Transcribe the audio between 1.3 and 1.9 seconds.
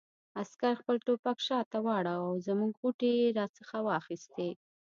شاته